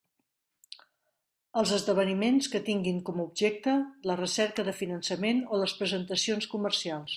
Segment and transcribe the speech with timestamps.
[1.61, 3.77] Els esdeveniments que tinguin com a objecte
[4.13, 7.09] la recerca de finançament o les presentacions comercials.